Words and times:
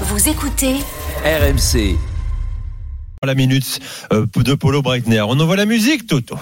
Vous 0.00 0.28
écoutez 0.28 0.74
RMC. 1.24 1.96
La 3.22 3.34
minute 3.36 3.78
euh, 4.12 4.26
de 4.34 4.54
Polo 4.54 4.82
Breitner. 4.82 5.20
On 5.20 5.38
envoie 5.38 5.54
la 5.54 5.66
musique, 5.66 6.08
Toto. 6.08 6.36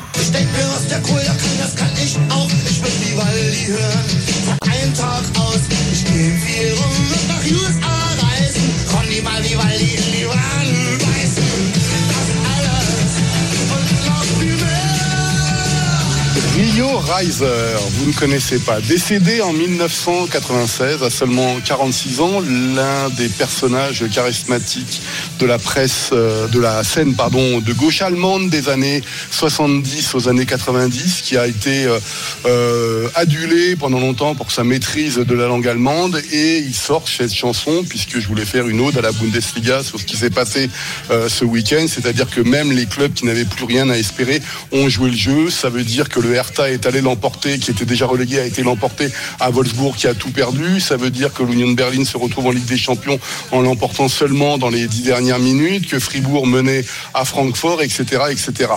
Rio 16.34 16.98
Reiser, 16.98 17.44
vous 17.90 18.06
ne 18.06 18.12
connaissez 18.14 18.58
pas. 18.58 18.80
Décédé 18.80 19.42
en 19.42 19.52
1996, 19.52 21.02
à 21.02 21.10
seulement 21.10 21.56
46 21.62 22.20
ans, 22.20 22.40
l'un 22.40 23.10
des 23.10 23.28
personnages 23.28 24.04
charismatiques 24.10 25.02
de 25.38 25.44
la 25.44 25.58
presse, 25.58 26.08
euh, 26.12 26.48
de 26.48 26.58
la 26.58 26.84
scène, 26.84 27.14
pardon, 27.14 27.60
de 27.60 27.72
gauche 27.74 28.00
allemande 28.00 28.48
des 28.48 28.70
années 28.70 29.02
70 29.30 30.14
aux 30.14 30.28
années 30.28 30.46
90, 30.46 31.20
qui 31.20 31.36
a 31.36 31.46
été 31.46 31.84
euh, 31.84 31.98
euh, 32.46 33.08
adulé 33.14 33.76
pendant 33.76 34.00
longtemps 34.00 34.34
pour 34.34 34.52
sa 34.52 34.64
maîtrise 34.64 35.16
de 35.16 35.34
la 35.34 35.48
langue 35.48 35.68
allemande. 35.68 36.22
Et 36.32 36.58
il 36.58 36.74
sort 36.74 37.08
cette 37.08 37.34
chanson, 37.34 37.84
puisque 37.86 38.18
je 38.18 38.26
voulais 38.26 38.46
faire 38.46 38.68
une 38.68 38.80
ode 38.80 38.96
à 38.96 39.02
la 39.02 39.12
Bundesliga 39.12 39.82
sur 39.82 40.00
ce 40.00 40.06
qui 40.06 40.16
s'est 40.16 40.30
passé 40.30 40.70
ce 41.10 41.44
week-end. 41.44 41.84
C'est-à-dire 41.88 42.30
que 42.30 42.40
même 42.40 42.72
les 42.72 42.86
clubs 42.86 43.12
qui 43.12 43.26
n'avaient 43.26 43.44
plus 43.44 43.64
rien 43.64 43.90
à 43.90 43.98
espérer 43.98 44.40
ont 44.70 44.88
joué 44.88 45.10
le 45.10 45.16
jeu. 45.16 45.50
Ça 45.50 45.68
veut 45.68 45.84
dire 45.84 46.08
que 46.08 46.21
le 46.22 46.34
Hertha 46.34 46.70
est 46.70 46.86
allé 46.86 47.00
l'emporter, 47.00 47.58
qui 47.58 47.70
était 47.70 47.84
déjà 47.84 48.06
relégué, 48.06 48.38
a 48.40 48.46
été 48.46 48.62
l'emporter 48.62 49.08
à 49.40 49.50
Wolfsburg, 49.50 49.94
qui 49.96 50.06
a 50.06 50.14
tout 50.14 50.30
perdu. 50.30 50.80
Ça 50.80 50.96
veut 50.96 51.10
dire 51.10 51.32
que 51.32 51.42
l'Union 51.42 51.70
de 51.70 51.74
Berlin 51.74 52.04
se 52.04 52.16
retrouve 52.16 52.46
en 52.46 52.50
Ligue 52.50 52.66
des 52.66 52.76
Champions 52.76 53.18
en 53.50 53.60
l'emportant 53.60 54.08
seulement 54.08 54.58
dans 54.58 54.70
les 54.70 54.86
dix 54.86 55.02
dernières 55.02 55.38
minutes, 55.38 55.88
que 55.88 55.98
Fribourg 55.98 56.46
menait 56.46 56.84
à 57.14 57.24
Francfort, 57.24 57.82
etc., 57.82 58.04
etc. 58.30 58.70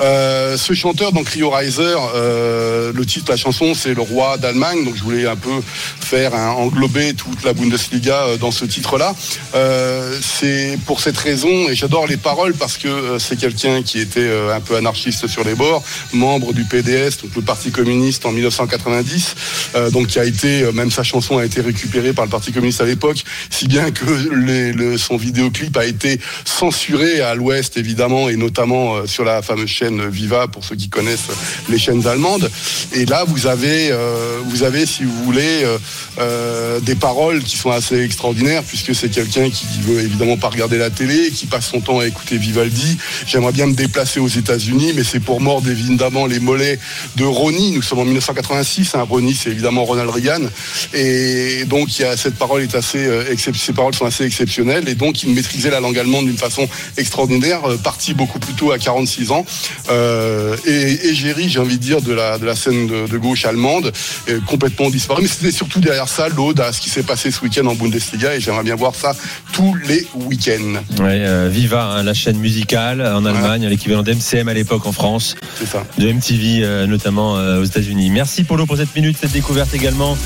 Euh, 0.00 0.56
ce 0.56 0.72
chanteur, 0.72 1.12
donc 1.12 1.28
Rio 1.28 1.50
Reiser, 1.50 1.94
euh, 2.14 2.92
le 2.94 3.06
titre 3.06 3.26
de 3.26 3.30
la 3.32 3.36
chanson, 3.36 3.74
c'est 3.74 3.94
le 3.94 4.02
roi 4.02 4.36
d'Allemagne. 4.38 4.84
Donc 4.84 4.96
je 4.96 5.02
voulais 5.02 5.26
un 5.26 5.36
peu 5.36 5.60
faire 6.00 6.34
englober 6.34 7.14
toute 7.14 7.44
la 7.44 7.52
Bundesliga 7.52 8.22
euh, 8.22 8.36
dans 8.36 8.50
ce 8.50 8.64
titre-là. 8.64 9.14
C'est 10.20 10.78
pour 10.86 11.00
cette 11.00 11.16
raison, 11.16 11.68
et 11.68 11.74
j'adore 11.74 12.06
les 12.06 12.16
paroles 12.16 12.54
parce 12.54 12.76
que 12.76 13.18
c'est 13.18 13.38
quelqu'un 13.38 13.82
qui 13.82 13.98
était 13.98 14.30
un 14.52 14.60
peu 14.60 14.76
anarchiste 14.76 15.26
sur 15.26 15.44
les 15.44 15.54
bords, 15.54 15.82
membre 16.12 16.52
du 16.52 16.64
Donc 16.90 17.36
le 17.36 17.42
Parti 17.42 17.70
communiste 17.70 18.26
en 18.26 18.32
1990, 18.32 19.34
euh, 19.76 19.90
donc 19.90 20.08
qui 20.08 20.18
a 20.18 20.24
été, 20.24 20.62
euh, 20.64 20.72
même 20.72 20.90
sa 20.90 21.04
chanson 21.04 21.38
a 21.38 21.44
été 21.44 21.60
récupérée 21.60 22.12
par 22.12 22.24
le 22.24 22.30
Parti 22.30 22.50
communiste 22.52 22.80
à 22.80 22.84
l'époque, 22.84 23.22
si 23.48 23.68
bien 23.68 23.92
que 23.92 24.04
les- 24.44 24.72
le- 24.72 24.98
son 24.98 25.16
vidéoclip 25.16 25.76
a 25.76 25.86
été 25.86 26.18
censuré 26.44 27.20
à 27.20 27.34
l'Ouest 27.36 27.76
évidemment 27.76 28.28
et 28.28 28.34
notamment 28.36 28.96
euh, 28.96 29.06
sur 29.06 29.24
la 29.24 29.40
fameuse 29.40 29.68
chaîne 29.68 30.08
Viva 30.10 30.48
pour 30.48 30.64
ceux 30.64 30.74
qui 30.74 30.88
connaissent 30.88 31.28
les 31.68 31.78
chaînes 31.78 32.06
allemandes. 32.08 32.50
Et 32.92 33.06
là 33.06 33.22
vous 33.24 33.46
avez, 33.46 33.90
euh, 33.92 34.38
vous 34.46 34.64
avez 34.64 34.84
si 34.84 35.04
vous 35.04 35.24
voulez 35.24 35.62
euh, 35.62 35.78
euh, 36.18 36.80
des 36.80 36.96
paroles 36.96 37.40
qui 37.44 37.56
sont 37.56 37.70
assez 37.70 38.00
extraordinaires 38.02 38.64
puisque 38.64 38.96
c'est 38.96 39.10
quelqu'un 39.10 39.48
qui 39.48 39.66
veut 39.82 40.00
évidemment 40.00 40.36
pas 40.38 40.48
regarder 40.48 40.76
la 40.78 40.90
télé, 40.90 41.30
qui 41.30 41.46
passe 41.46 41.68
son 41.68 41.80
temps 41.80 42.00
à 42.00 42.06
écouter 42.06 42.36
Vivaldi. 42.36 42.98
J'aimerais 43.28 43.52
bien 43.52 43.66
me 43.66 43.74
déplacer 43.74 44.18
aux 44.18 44.26
États-Unis, 44.28 44.92
mais 44.96 45.04
c'est 45.04 45.20
pour 45.20 45.40
mordre 45.40 45.70
évidemment 45.70 46.26
les 46.26 46.40
mollets 46.40 46.78
de 47.16 47.24
Ronnie. 47.24 47.72
Nous 47.72 47.82
sommes 47.82 48.00
en 48.00 48.04
1986. 48.04 48.94
Hein. 48.94 49.02
Ronnie, 49.08 49.34
c'est 49.34 49.50
évidemment 49.50 49.84
Ronald 49.84 50.10
Reagan. 50.10 50.40
Et 50.94 51.64
donc, 51.66 51.98
il 51.98 52.02
y 52.02 52.04
a, 52.04 52.16
cette 52.16 52.36
parole 52.36 52.62
est 52.62 52.74
assez, 52.74 52.98
euh, 53.06 53.24
ces 53.36 53.72
paroles 53.72 53.94
sont 53.94 54.06
assez 54.06 54.24
exceptionnelles. 54.24 54.88
Et 54.88 54.94
donc, 54.94 55.22
il 55.22 55.30
maîtrisait 55.34 55.70
la 55.70 55.80
langue 55.80 55.98
allemande 55.98 56.26
d'une 56.26 56.38
façon 56.38 56.68
extraordinaire, 56.96 57.60
euh, 57.68 57.76
parti 57.76 58.14
beaucoup 58.14 58.38
plus 58.38 58.54
tôt 58.54 58.72
à 58.72 58.78
46 58.78 59.30
ans. 59.30 59.44
Euh, 59.90 60.56
et 60.66 61.08
égérie, 61.08 61.48
j'ai 61.48 61.58
envie 61.60 61.78
de 61.78 61.82
dire, 61.82 62.02
de 62.02 62.12
la, 62.12 62.38
de 62.38 62.46
la 62.46 62.56
scène 62.56 62.86
de, 62.86 63.06
de 63.06 63.18
gauche 63.18 63.44
allemande, 63.44 63.92
complètement 64.46 64.90
disparu. 64.90 65.22
Mais 65.22 65.28
c'était 65.28 65.50
surtout 65.52 65.80
derrière 65.80 66.08
ça 66.08 66.28
l'ode 66.28 66.60
à 66.60 66.72
ce 66.72 66.80
qui 66.80 66.90
s'est 66.90 67.02
passé 67.02 67.30
ce 67.30 67.40
week-end 67.42 67.66
en 67.66 67.74
Bundesliga. 67.74 68.34
Et 68.34 68.40
j'aimerais 68.40 68.64
bien 68.64 68.76
voir 68.76 68.94
ça 68.94 69.14
tous 69.52 69.74
les 69.86 70.06
week-ends. 70.14 70.80
Ouais, 71.02 71.20
euh, 71.24 71.48
Viva, 71.50 71.84
hein, 71.84 72.02
la 72.02 72.14
chaîne 72.14 72.38
musicale 72.38 73.00
en 73.02 73.24
Allemagne, 73.24 73.66
l'équivalent 73.68 74.02
d'MCM 74.02 74.48
à 74.48 74.54
l'époque 74.54 74.86
en 74.86 74.92
France, 74.92 75.36
C'est 75.58 75.66
ça. 75.66 75.84
de 75.98 76.12
MTV 76.12 76.62
notamment 76.86 77.36
euh, 77.36 77.60
aux 77.60 77.64
États-Unis. 77.64 78.10
Merci 78.10 78.44
Polo 78.44 78.66
pour 78.66 78.76
cette 78.76 78.94
minute, 78.94 79.16
cette 79.18 79.32
découverte 79.32 79.74
également 79.74 80.16